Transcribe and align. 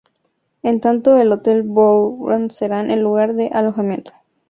En 0.63 0.81
tanto 0.81 1.15
el 1.19 1.31
hotel 1.31 1.61
Bourbon 1.61 2.49
será 2.49 2.81
el 2.81 3.01
lugar 3.01 3.35
de 3.35 3.49
alojamiento. 3.53 4.13